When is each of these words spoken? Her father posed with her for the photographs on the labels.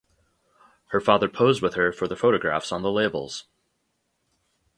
Her 0.87 0.99
father 0.99 1.29
posed 1.29 1.61
with 1.61 1.75
her 1.75 1.91
for 1.91 2.07
the 2.07 2.15
photographs 2.15 2.71
on 2.71 2.81
the 2.81 2.89
labels. 2.91 3.45